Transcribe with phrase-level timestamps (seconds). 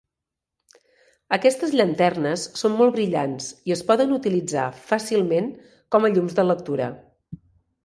[1.37, 5.53] Aquestes llanternes són molt brillants i es poden utilitzar fàcilment
[5.97, 6.91] com a llums de lectura.